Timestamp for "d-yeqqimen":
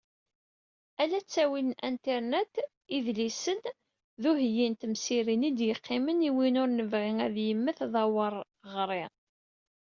5.57-6.27